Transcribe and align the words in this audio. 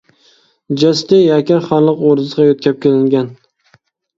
جەسىتى 0.83 1.19
يەكەن 1.19 1.61
خانلىق 1.67 2.01
ئوردىسىغا 2.09 2.49
يۆتكەپ 2.51 2.81
كېلىنگەن. 2.87 3.29